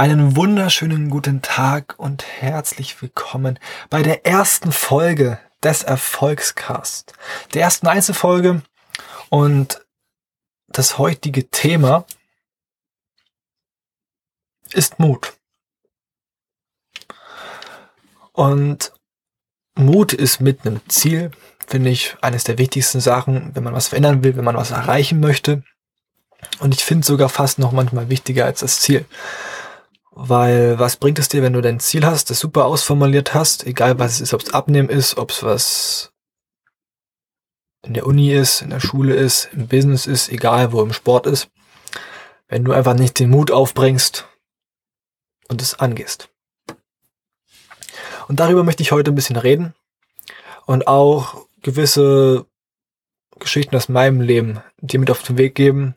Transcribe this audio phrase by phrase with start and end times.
[0.00, 3.58] Einen wunderschönen guten Tag und herzlich willkommen
[3.90, 7.12] bei der ersten Folge des Erfolgscast.
[7.52, 8.62] Der ersten Einzelfolge
[9.28, 9.84] und
[10.68, 12.06] das heutige Thema
[14.72, 15.34] ist Mut.
[18.32, 18.94] Und
[19.74, 21.30] Mut ist mit einem Ziel,
[21.66, 25.20] finde ich, eines der wichtigsten Sachen, wenn man was verändern will, wenn man was erreichen
[25.20, 25.62] möchte.
[26.58, 29.04] Und ich finde sogar fast noch manchmal wichtiger als das Ziel.
[30.10, 33.98] Weil was bringt es dir, wenn du dein Ziel hast, das super ausformuliert hast, egal
[33.98, 36.12] was es ist, ob es Abnehmen ist, ob es was
[37.82, 41.26] in der Uni ist, in der Schule ist, im Business ist, egal wo im Sport
[41.26, 41.48] ist,
[42.48, 44.28] wenn du einfach nicht den Mut aufbringst
[45.48, 46.28] und es angehst.
[48.28, 49.74] Und darüber möchte ich heute ein bisschen reden
[50.66, 52.46] und auch gewisse
[53.38, 55.94] Geschichten aus meinem Leben dir mit auf den Weg geben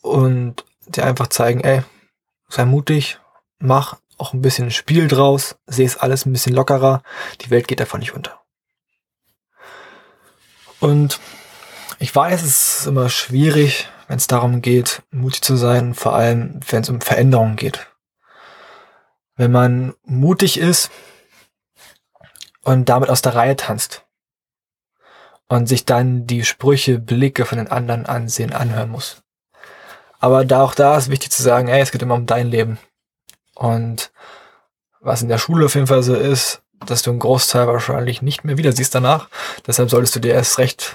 [0.00, 1.82] und dir einfach zeigen, ey,
[2.52, 3.18] sei mutig,
[3.58, 7.02] mach auch ein bisschen Spiel draus, seh es alles ein bisschen lockerer,
[7.40, 8.42] die Welt geht davon nicht unter.
[10.80, 11.18] Und
[11.98, 16.60] ich weiß, es ist immer schwierig, wenn es darum geht, mutig zu sein, vor allem
[16.68, 17.86] wenn es um Veränderungen geht.
[19.36, 20.90] Wenn man mutig ist
[22.60, 24.04] und damit aus der Reihe tanzt
[25.48, 29.22] und sich dann die Sprüche, Blicke von den anderen ansehen, anhören muss.
[30.22, 32.78] Aber da auch da ist wichtig zu sagen, ey, es geht immer um dein Leben.
[33.56, 34.12] Und
[35.00, 38.44] was in der Schule auf jeden Fall so ist, dass du einen Großteil wahrscheinlich nicht
[38.44, 39.28] mehr wieder siehst danach.
[39.66, 40.94] Deshalb solltest du dir erst recht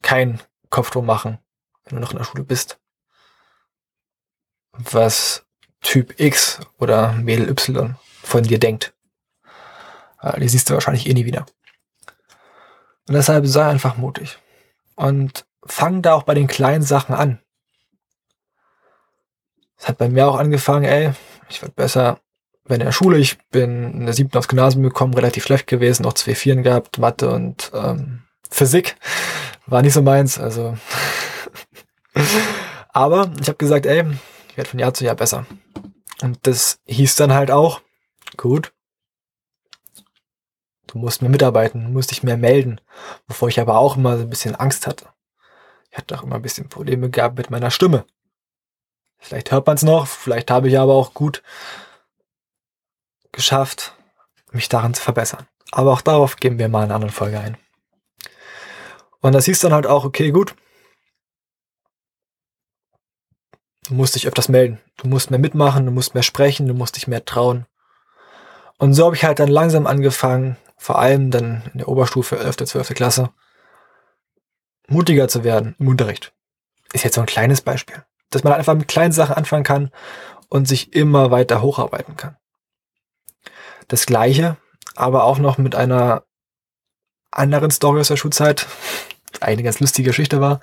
[0.00, 0.40] kein
[0.70, 1.38] Kopf drum machen,
[1.84, 2.78] wenn du noch in der Schule bist.
[4.72, 5.44] Was
[5.80, 8.94] Typ X oder Mädel Y von dir denkt.
[10.36, 11.46] Die siehst du wahrscheinlich eh nie wieder.
[13.08, 14.38] Und deshalb sei einfach mutig.
[14.94, 17.40] Und fang da auch bei den kleinen Sachen an.
[19.82, 21.10] Es hat bei mir auch angefangen, ey,
[21.48, 22.20] ich werde besser,
[22.64, 26.04] wenn in der Schule, ich bin in der siebten aufs Gymnasium gekommen, relativ schlecht gewesen,
[26.04, 28.94] noch zwei Vieren gehabt, Mathe und ähm, Physik
[29.66, 30.76] war nicht so meins, also
[32.92, 34.04] aber ich habe gesagt, ey,
[34.50, 35.46] ich werde von Jahr zu Jahr besser.
[36.22, 37.80] Und das hieß dann halt auch,
[38.36, 38.72] gut,
[40.86, 42.80] du musst mehr mitarbeiten, musst dich mehr melden,
[43.26, 45.08] wovor ich aber auch immer so ein bisschen Angst hatte.
[45.90, 48.04] Ich hatte auch immer ein bisschen Probleme gehabt mit meiner Stimme.
[49.22, 51.44] Vielleicht hört man es noch, vielleicht habe ich aber auch gut
[53.30, 53.94] geschafft,
[54.50, 55.46] mich daran zu verbessern.
[55.70, 57.56] Aber auch darauf geben wir mal in einer anderen Folge ein.
[59.20, 60.56] Und das hieß dann halt auch, okay, gut.
[63.86, 64.80] Du musst dich öfters melden.
[64.96, 67.66] Du musst mehr mitmachen, du musst mehr sprechen, du musst dich mehr trauen.
[68.78, 72.56] Und so habe ich halt dann langsam angefangen, vor allem dann in der Oberstufe, 11.,
[72.56, 72.94] 12.
[72.94, 73.30] Klasse,
[74.88, 76.34] mutiger zu werden im Unterricht.
[76.92, 79.90] Ist jetzt so ein kleines Beispiel dass man einfach mit kleinen Sachen anfangen kann
[80.48, 82.36] und sich immer weiter hocharbeiten kann.
[83.88, 84.56] Das gleiche,
[84.94, 86.24] aber auch noch mit einer
[87.30, 88.66] anderen Story aus der Schulzeit,
[89.40, 90.60] eine ganz lustige Geschichte war,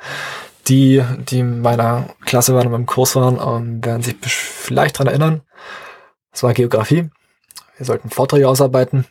[0.67, 5.07] die, die in meiner Klasse waren, in meinem Kurs waren, ähm, werden sich vielleicht dran
[5.07, 5.41] erinnern.
[6.31, 7.09] Das war Geografie.
[7.77, 9.05] Wir sollten Vorträge ausarbeiten,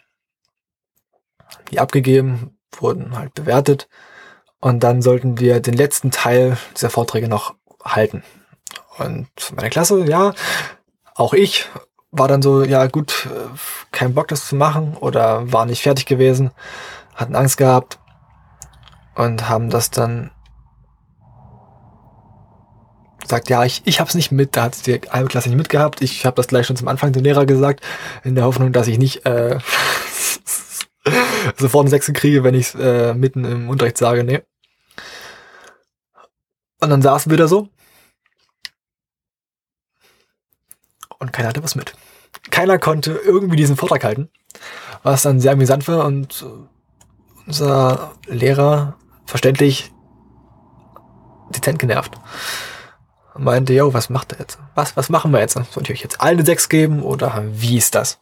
[1.70, 3.88] die abgegeben, wurden halt bewertet
[4.60, 8.22] und dann sollten wir den letzten Teil dieser Vorträge noch halten.
[8.98, 10.34] Und meine Klasse, ja,
[11.14, 11.66] auch ich
[12.10, 13.56] war dann so, ja gut, äh,
[13.92, 16.50] kein Bock das zu machen oder war nicht fertig gewesen,
[17.14, 17.98] hatten Angst gehabt
[19.14, 20.30] und haben das dann
[23.20, 26.00] gesagt, ja, ich, ich hab's nicht mit, da hat's die halbe Klasse nicht mitgehabt.
[26.00, 27.84] Ich habe das gleich schon zum Anfang dem Lehrer gesagt,
[28.24, 29.58] in der Hoffnung, dass ich nicht äh,
[31.56, 34.40] sofort einen Sechse kriege, wenn ich äh, mitten im Unterricht sage, nee.
[36.80, 37.68] Und dann saßen wir da so
[41.18, 41.94] und keiner hatte was mit.
[42.50, 44.28] Keiner konnte irgendwie diesen Vortrag halten,
[45.02, 46.46] was dann sehr amüsant war und
[47.46, 49.92] unser Lehrer verständlich
[51.50, 52.18] dezent genervt.
[53.36, 54.58] Meinte, yo, was macht er jetzt?
[54.74, 55.52] Was, was machen wir jetzt?
[55.52, 58.18] Soll ich euch jetzt alle sechs geben oder wie ist das?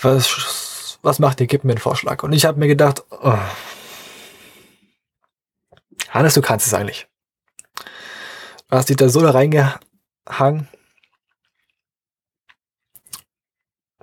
[0.00, 1.48] Was, was macht ihr?
[1.48, 2.22] Gib mir einen Vorschlag.
[2.22, 3.38] Und ich habe mir gedacht, oh.
[6.10, 7.08] Hannes, du kannst es eigentlich.
[8.68, 10.68] Du hast dich da so da reingehangen,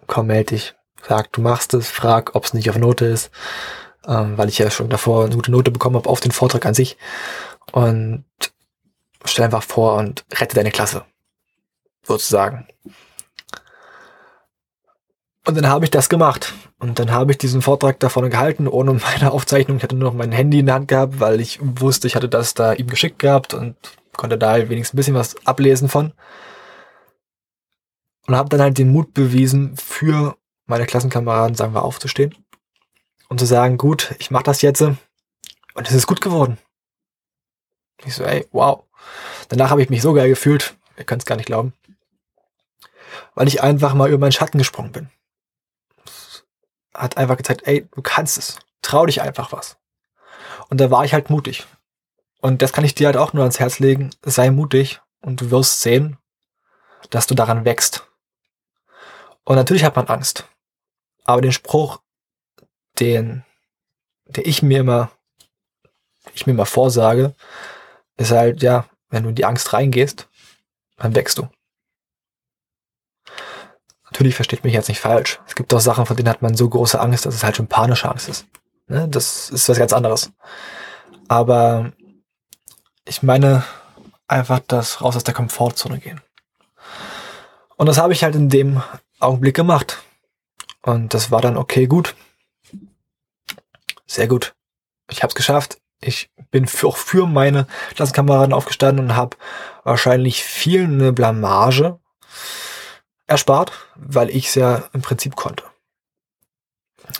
[0.09, 0.75] komm, melde dich,
[1.07, 3.31] sag, du machst es, frag, ob es nicht auf Note ist,
[4.05, 6.73] ähm, weil ich ja schon davor eine gute Note bekommen habe auf den Vortrag an
[6.73, 6.97] sich.
[7.71, 8.25] Und
[9.23, 11.05] stell einfach vor und rette deine Klasse,
[12.03, 12.67] sozusagen.
[15.45, 16.53] Und dann habe ich das gemacht.
[16.79, 19.77] Und dann habe ich diesen Vortrag da vorne gehalten, ohne meine Aufzeichnung.
[19.77, 22.29] Ich hatte nur noch mein Handy in der Hand gehabt, weil ich wusste, ich hatte
[22.29, 23.75] das da ihm geschickt gehabt und
[24.17, 26.13] konnte da wenigstens ein bisschen was ablesen von.
[28.29, 30.37] Und habe dann halt den Mut bewiesen, für
[30.67, 32.35] meine Klassenkameraden, sagen wir, aufzustehen
[33.27, 34.99] und zu sagen, gut, ich mache das jetzt und
[35.75, 36.59] es ist gut geworden.
[38.05, 38.83] Ich so, ey, wow.
[39.47, 41.73] Danach habe ich mich so geil gefühlt, ihr könnt es gar nicht glauben,
[43.33, 45.09] weil ich einfach mal über meinen Schatten gesprungen bin.
[46.93, 49.79] Hat einfach gezeigt, ey, du kannst es, trau dich einfach was.
[50.69, 51.65] Und da war ich halt mutig.
[52.41, 55.49] Und das kann ich dir halt auch nur ans Herz legen, sei mutig und du
[55.49, 56.19] wirst sehen,
[57.09, 58.05] dass du daran wächst.
[59.49, 60.47] Und natürlich hat man Angst.
[61.25, 62.01] Aber den Spruch,
[62.99, 63.43] den,
[64.27, 65.09] den ich mir immer,
[66.35, 67.33] ich mir immer vorsage,
[68.15, 70.27] ist halt, ja, wenn du in die Angst reingehst,
[70.97, 71.49] dann wächst du.
[74.03, 75.39] Natürlich versteht mich jetzt nicht falsch.
[75.47, 77.65] Es gibt auch Sachen, von denen hat man so große Angst, dass es halt schon
[77.65, 78.45] panische Angst ist.
[78.85, 79.07] Ne?
[79.09, 80.31] Das ist was ganz anderes.
[81.27, 81.91] Aber
[83.03, 83.63] ich meine
[84.27, 86.21] einfach das raus aus der Komfortzone gehen.
[87.77, 88.83] Und das habe ich halt in dem
[89.19, 90.03] Augenblick gemacht.
[90.81, 92.15] Und das war dann okay, gut.
[94.05, 94.53] Sehr gut.
[95.09, 95.79] Ich habe es geschafft.
[96.01, 99.37] Ich bin für, auch für meine Klassenkameraden aufgestanden und habe
[99.83, 101.99] wahrscheinlich viel eine Blamage
[103.27, 105.63] erspart, weil ich es ja im Prinzip konnte.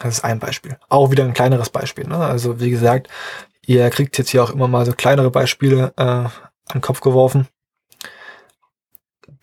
[0.02, 0.78] Das ist ein Beispiel.
[0.88, 2.08] Auch wieder ein kleineres Beispiel.
[2.08, 2.18] Ne?
[2.18, 3.10] Also wie gesagt,
[3.66, 6.32] ihr kriegt jetzt hier auch immer mal so kleinere Beispiele äh, an
[6.74, 7.48] den Kopf geworfen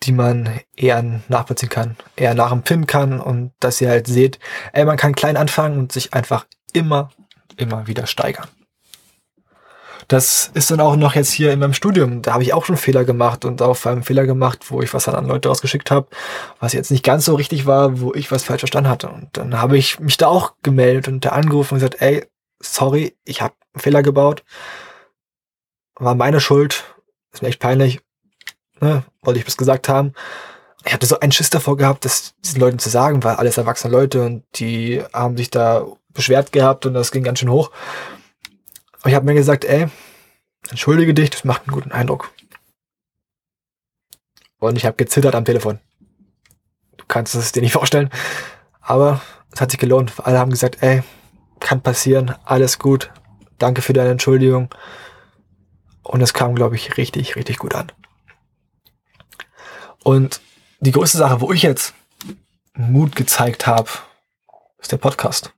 [0.03, 4.39] die man eher nachvollziehen kann, eher nachempfinden kann und dass ihr halt seht,
[4.73, 7.09] ey, man kann klein anfangen und sich einfach immer,
[7.57, 8.47] immer wieder steigern.
[10.07, 12.21] Das ist dann auch noch jetzt hier in meinem Studium.
[12.21, 14.93] Da habe ich auch schon Fehler gemacht und auch vor allem Fehler gemacht, wo ich
[14.93, 16.07] was an Leute rausgeschickt habe,
[16.59, 19.09] was jetzt nicht ganz so richtig war, wo ich was falsch verstanden hatte.
[19.09, 22.25] Und dann habe ich mich da auch gemeldet und da angerufen und gesagt, ey,
[22.59, 24.45] sorry, ich habe einen Fehler gebaut.
[25.95, 26.85] War meine Schuld.
[27.33, 27.99] Ist mir echt peinlich
[28.81, 30.13] ne, wollte ich bis gesagt haben.
[30.85, 33.91] Ich hatte so einen Schiss davor gehabt, das diesen Leuten zu sagen, weil alles erwachsene
[33.91, 37.71] Leute und die haben sich da beschwert gehabt und das ging ganz schön hoch.
[39.03, 39.87] Und ich habe mir gesagt, ey,
[40.69, 42.31] entschuldige dich, das macht einen guten Eindruck.
[44.59, 45.79] Und ich habe gezittert am Telefon.
[46.97, 48.09] Du kannst es dir nicht vorstellen.
[48.81, 49.21] Aber
[49.53, 50.13] es hat sich gelohnt.
[50.23, 51.03] Alle haben gesagt, ey,
[51.59, 53.11] kann passieren, alles gut.
[53.57, 54.69] Danke für deine Entschuldigung.
[56.03, 57.91] Und es kam, glaube ich, richtig, richtig gut an.
[60.07, 60.39] Und
[60.79, 61.93] die größte Sache, wo ich jetzt
[62.75, 63.89] Mut gezeigt habe,
[64.77, 65.53] ist der Podcast.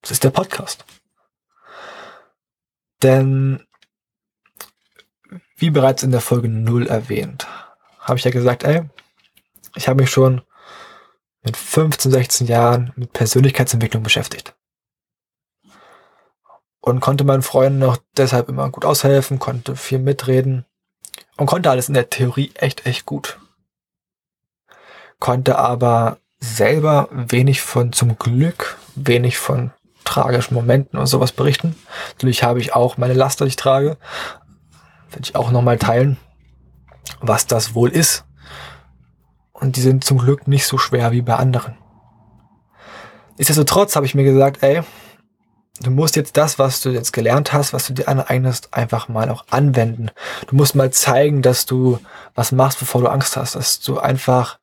[0.00, 0.86] Das ist der Podcast.
[3.02, 3.66] Denn,
[5.56, 7.46] wie bereits in der Folge 0 erwähnt,
[7.98, 8.88] habe ich ja gesagt, ey,
[9.74, 10.40] ich habe mich schon
[11.42, 14.56] mit 15, 16 Jahren mit Persönlichkeitsentwicklung beschäftigt.
[16.80, 20.64] Und konnte meinen Freunden noch deshalb immer gut aushelfen, konnte viel mitreden
[21.40, 23.38] und konnte alles in der Theorie echt, echt gut.
[25.18, 29.70] Konnte aber selber wenig von, zum Glück, wenig von
[30.04, 31.76] tragischen Momenten und sowas berichten.
[32.10, 33.96] Natürlich habe ich auch meine Laster, die ich trage.
[35.08, 36.18] Werde ich auch nochmal teilen,
[37.22, 38.26] was das wohl ist.
[39.52, 41.74] Und die sind zum Glück nicht so schwer wie bei anderen.
[43.38, 44.82] Nichtsdestotrotz habe ich mir gesagt, ey,
[45.80, 49.30] du musst jetzt das, was du jetzt gelernt hast, was du dir aneignest, einfach mal
[49.30, 50.10] auch anwenden.
[50.46, 51.98] Du musst mal zeigen, dass du
[52.34, 54.58] was machst, bevor du Angst hast, dass du einfach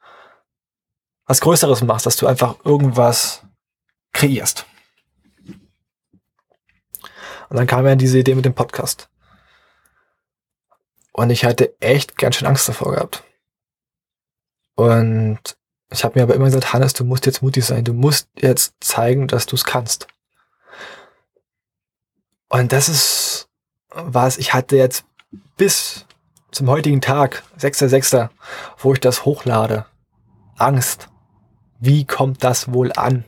[1.26, 3.44] was Größeres machst, dass du einfach irgendwas
[4.14, 4.66] kreierst.
[7.50, 9.10] Und dann kam ja diese Idee mit dem Podcast.
[11.14, 13.24] Und ich hatte echt ganz schön Angst davor gehabt.
[14.76, 15.40] Und
[15.90, 17.84] ich habe mir aber immer gesagt, Hannes, du musst jetzt mutig sein.
[17.84, 20.08] Du musst jetzt zeigen, dass du es kannst.
[22.50, 23.50] Und das ist
[23.94, 25.06] was, ich hatte jetzt
[25.58, 26.06] bis
[26.52, 28.30] zum heutigen Tag, 6.6.,
[28.78, 29.86] wo ich das hochlade,
[30.58, 31.10] Angst.
[31.80, 33.26] Wie kommt das wohl an?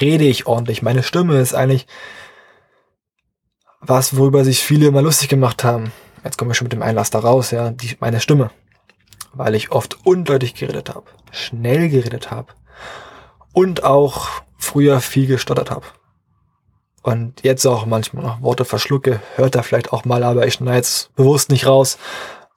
[0.00, 0.82] Rede ich ordentlich?
[0.82, 1.86] Meine Stimme ist eigentlich
[3.80, 5.92] was, worüber sich viele immer lustig gemacht haben.
[6.24, 8.50] Jetzt komme ich schon mit dem Einlass da raus, ja, die, meine Stimme.
[9.32, 12.52] Weil ich oft undeutlich geredet habe, schnell geredet habe
[13.52, 15.86] und auch früher viel gestottert habe
[17.02, 20.80] und jetzt auch manchmal noch Worte verschlucke, hört er vielleicht auch mal, aber ich schneide
[20.80, 21.98] es bewusst nicht raus,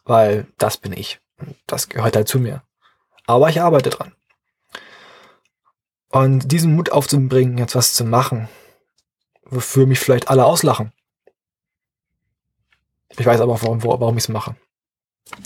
[0.04, 1.20] weil das bin ich.
[1.68, 2.62] Das gehört halt zu mir.
[3.26, 4.14] Aber ich arbeite dran.
[6.10, 8.48] Und diesen Mut aufzubringen, jetzt was zu machen,
[9.46, 10.94] wofür mich vielleicht alle auslachen.
[13.18, 14.56] Ich weiß aber, warum, warum ich es mache.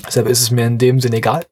[0.05, 1.45] Deshalb ist es mir in dem Sinn egal.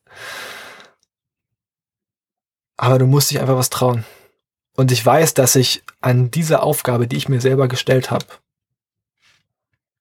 [2.75, 4.06] Aber du musst dich einfach was trauen.
[4.77, 8.25] Und ich weiß, dass ich an dieser Aufgabe, die ich mir selber gestellt habe,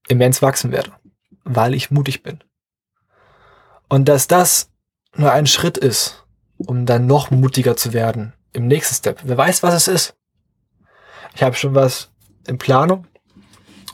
[0.06, 0.92] immens wachsen werde,
[1.45, 2.45] weil ich mutig bin.
[3.88, 4.71] Und dass das
[5.14, 6.26] nur ein Schritt ist,
[6.59, 9.21] um dann noch mutiger zu werden im nächsten Step.
[9.25, 10.14] Wer weiß, was es ist.
[11.35, 12.11] Ich habe schon was
[12.47, 13.06] in Planung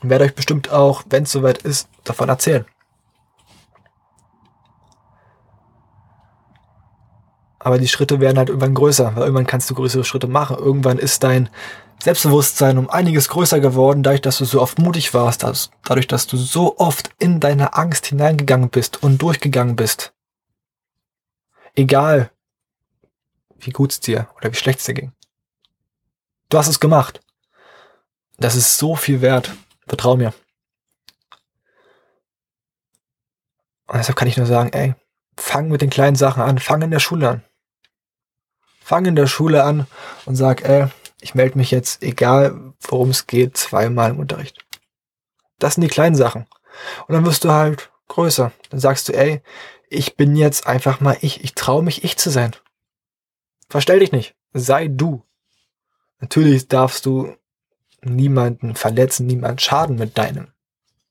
[0.02, 2.66] und werde euch bestimmt auch, wenn es soweit ist, davon erzählen.
[7.64, 10.56] Aber die Schritte werden halt irgendwann größer, weil irgendwann kannst du größere Schritte machen.
[10.56, 11.48] Irgendwann ist dein
[12.02, 16.26] Selbstbewusstsein um einiges größer geworden, dadurch, dass du so oft mutig warst, dass, dadurch, dass
[16.26, 20.12] du so oft in deine Angst hineingegangen bist und durchgegangen bist.
[21.76, 22.32] Egal,
[23.60, 25.12] wie gut es dir oder wie schlecht es dir ging.
[26.48, 27.20] Du hast es gemacht.
[28.38, 29.54] Das ist so viel wert.
[29.86, 30.34] Vertrau mir.
[33.86, 34.96] Und deshalb kann ich nur sagen, ey,
[35.36, 37.44] fang mit den kleinen Sachen an, fang in der Schule an.
[38.84, 39.86] Fang in der Schule an
[40.26, 40.88] und sag, ey,
[41.20, 44.58] ich melde mich jetzt, egal worum es geht, zweimal im Unterricht.
[45.58, 46.46] Das sind die kleinen Sachen.
[47.06, 48.52] Und dann wirst du halt größer.
[48.70, 49.40] Dann sagst du, ey,
[49.88, 51.44] ich bin jetzt einfach mal ich.
[51.44, 52.56] Ich traue mich, ich zu sein.
[53.68, 54.34] Verstell dich nicht.
[54.52, 55.22] Sei du.
[56.18, 57.36] Natürlich darfst du
[58.02, 60.48] niemanden verletzen, niemanden schaden mit deinem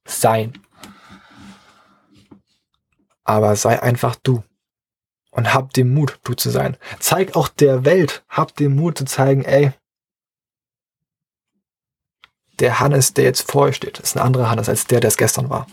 [0.05, 0.53] Sein.
[3.23, 4.43] Aber sei einfach du.
[5.31, 6.77] Und hab den Mut, du zu sein.
[6.99, 9.71] Zeig auch der Welt, hab den Mut zu zeigen, ey,
[12.59, 15.17] der Hannes, der jetzt vor euch steht, ist ein anderer Hannes als der, der es
[15.17, 15.67] gestern war.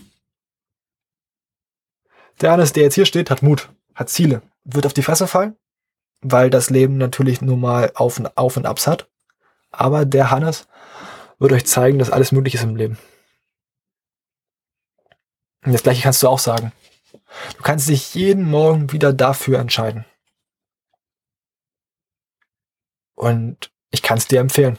[2.41, 5.57] Der Hannes, der jetzt hier steht, hat Mut, hat Ziele, wird auf die Fresse fallen,
[6.21, 9.09] weil das Leben natürlich nur mal Auf und, auf und Abs hat.
[9.71, 10.67] Aber der Hannes
[11.39, 12.97] wird euch zeigen, dass alles möglich ist im Leben.
[15.65, 16.73] Und das gleiche kannst du auch sagen.
[17.13, 20.05] Du kannst dich jeden Morgen wieder dafür entscheiden.
[23.15, 24.79] Und ich kann es dir empfehlen.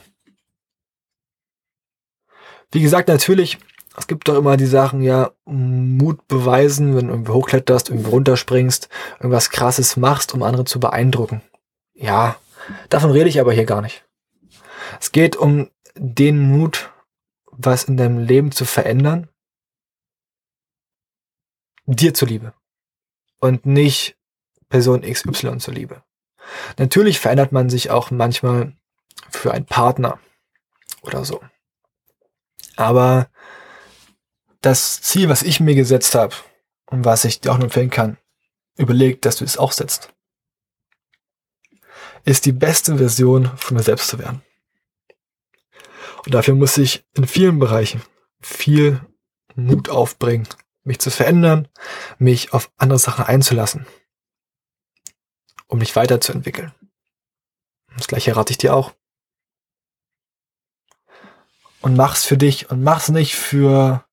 [2.72, 3.58] Wie gesagt, natürlich,
[3.96, 8.88] es gibt doch immer die Sachen, ja, Mut beweisen, wenn du irgendwie hochkletterst, irgendwie runterspringst,
[9.18, 11.42] irgendwas krasses machst, um andere zu beeindrucken.
[11.94, 12.36] Ja,
[12.88, 14.04] davon rede ich aber hier gar nicht.
[15.00, 16.90] Es geht um den Mut,
[17.50, 19.28] was in deinem Leben zu verändern,
[21.86, 22.54] dir zuliebe
[23.38, 24.16] und nicht
[24.68, 26.02] Person XY zuliebe.
[26.78, 28.76] Natürlich verändert man sich auch manchmal
[29.30, 30.18] für einen Partner
[31.02, 31.40] oder so.
[32.76, 33.28] Aber
[34.60, 36.34] das Ziel, was ich mir gesetzt habe
[36.86, 38.18] und was ich dir auch nur empfehlen kann,
[38.76, 40.12] überleg, dass du es auch setzt,
[42.24, 44.42] ist die beste Version von mir selbst zu werden.
[46.24, 48.02] Und dafür muss ich in vielen Bereichen
[48.40, 49.00] viel
[49.54, 50.46] Mut aufbringen,
[50.82, 51.68] mich zu verändern,
[52.18, 53.86] mich auf andere Sachen einzulassen,
[55.66, 56.72] um mich weiterzuentwickeln.
[57.96, 58.94] Das gleiche rate ich dir auch
[61.80, 64.04] und mach's für dich und mach's nicht für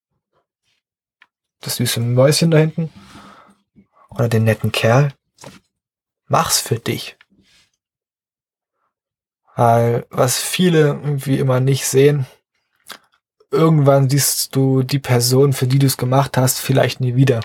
[1.61, 2.91] das süße Mäuschen da hinten
[4.09, 5.13] oder den netten Kerl.
[6.27, 7.17] Mach's für dich.
[9.55, 12.27] Weil was viele irgendwie immer nicht sehen,
[13.51, 17.41] irgendwann siehst du die Person, für die du es gemacht hast, vielleicht nie wieder.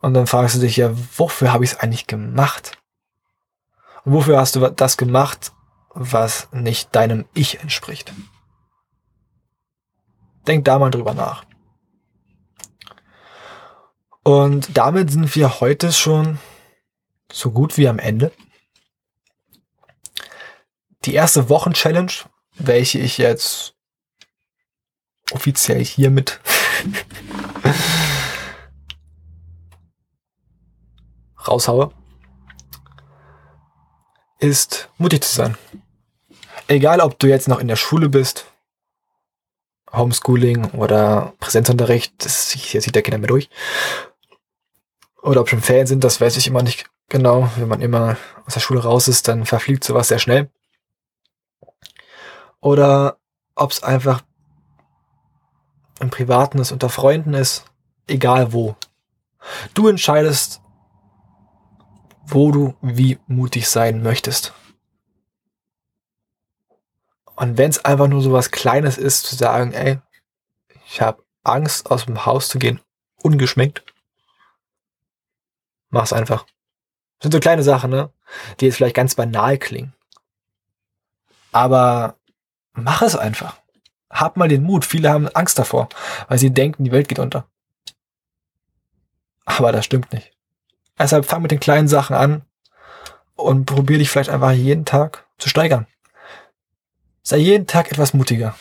[0.00, 2.78] Und dann fragst du dich ja, wofür habe ich es eigentlich gemacht?
[4.04, 5.52] Und wofür hast du das gemacht,
[5.90, 8.12] was nicht deinem Ich entspricht?
[10.46, 11.44] Denk da mal drüber nach.
[14.22, 16.38] Und damit sind wir heute schon
[17.30, 18.32] so gut wie am Ende.
[21.04, 22.12] Die erste Wochenchallenge,
[22.54, 23.77] welche ich jetzt
[25.32, 26.40] offiziell hiermit
[31.46, 31.92] raushaue,
[34.38, 35.56] ist mutig zu sein.
[36.68, 38.46] Egal, ob du jetzt noch in der Schule bist
[39.92, 43.48] Homeschooling oder Präsenzunterricht, das sieht der Kinder mehr durch.
[45.22, 47.50] Oder ob schon Ferien sind, das weiß ich immer nicht genau.
[47.56, 48.16] Wenn man immer
[48.46, 50.50] aus der Schule raus ist, dann verfliegt sowas sehr schnell.
[52.60, 53.18] Oder
[53.54, 54.22] ob es einfach
[56.00, 57.64] im Privaten ist, unter Freunden ist,
[58.06, 58.76] egal wo.
[59.74, 60.60] Du entscheidest,
[62.26, 64.52] wo du wie mutig sein möchtest.
[67.34, 70.00] Und wenn es einfach nur so was Kleines ist, zu sagen, ey,
[70.86, 72.80] ich habe Angst, aus dem Haus zu gehen,
[73.22, 73.84] ungeschminkt,
[75.90, 76.44] mach's einfach.
[77.18, 78.12] Das sind so kleine Sachen, ne?
[78.60, 79.94] Die jetzt vielleicht ganz banal klingen.
[81.52, 82.16] Aber
[82.72, 83.60] mach es einfach.
[84.10, 84.84] Hab mal den Mut.
[84.84, 85.88] Viele haben Angst davor,
[86.28, 87.46] weil sie denken, die Welt geht unter.
[89.44, 90.32] Aber das stimmt nicht.
[90.98, 92.42] Deshalb fang mit den kleinen Sachen an
[93.34, 95.86] und probier dich vielleicht einfach jeden Tag zu steigern.
[97.22, 98.56] Sei jeden Tag etwas mutiger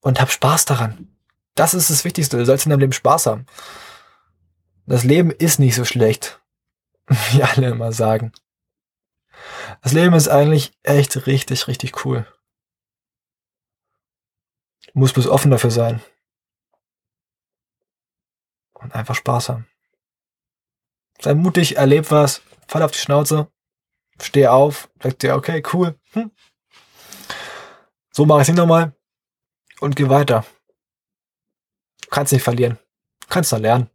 [0.00, 1.08] und hab Spaß daran.
[1.54, 2.36] Das ist das Wichtigste.
[2.36, 3.46] Du sollst in deinem Leben Spaß haben.
[4.86, 6.40] Das Leben ist nicht so schlecht,
[7.32, 8.32] wie alle immer sagen.
[9.82, 12.26] Das Leben ist eigentlich echt richtig, richtig cool.
[14.98, 16.02] Du musst bloß offen dafür sein.
[18.72, 19.68] Und einfach Spaß haben.
[21.20, 23.48] Sei mutig, erleb was, fall auf die Schnauze,
[24.20, 25.96] steh auf, sag dir, okay, cool.
[26.14, 26.32] Hm.
[28.10, 28.92] So mache ich es nicht nochmal
[29.78, 30.44] und geh weiter.
[32.02, 32.76] Du kannst nicht verlieren.
[33.20, 33.90] Du kannst noch lernen.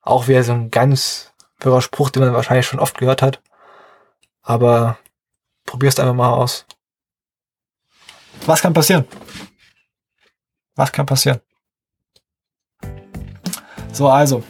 [0.00, 3.40] Auch wieder so ein ganz wirrer Spruch, den man wahrscheinlich schon oft gehört hat.
[4.42, 4.98] Aber
[5.64, 6.66] probier's einfach mal aus.
[8.46, 9.06] Was kann passieren?
[10.80, 11.40] Was kann passieren?
[13.92, 14.42] So, also,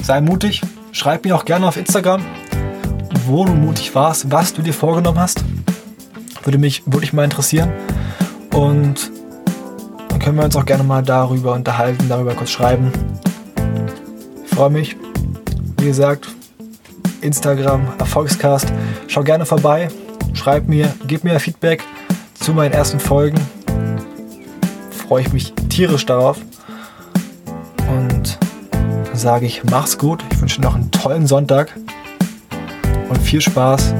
[0.00, 0.62] sei mutig.
[0.92, 2.24] Schreib mir auch gerne auf Instagram,
[3.26, 5.44] wo du mutig warst, was du dir vorgenommen hast.
[6.44, 7.70] Würde mich wirklich mal interessieren.
[8.54, 9.10] Und
[10.08, 12.90] dann können wir uns auch gerne mal darüber unterhalten, darüber kurz schreiben.
[14.46, 14.96] Ich freue mich.
[15.76, 16.26] Wie gesagt,
[17.20, 18.72] Instagram, Erfolgscast.
[19.08, 19.88] Schau gerne vorbei,
[20.32, 21.84] schreib mir, gib mir Feedback
[22.40, 23.38] zu meinen ersten Folgen.
[25.08, 26.38] Freue ich mich tierisch darauf.
[27.88, 28.38] Und
[29.12, 30.24] sage ich, mach's gut.
[30.32, 31.74] Ich wünsche noch einen tollen Sonntag
[33.08, 33.94] und viel Spaß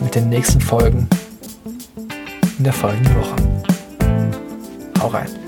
[0.00, 1.08] mit den nächsten Folgen
[2.58, 3.36] in der folgenden Woche.
[5.00, 5.45] Hau rein.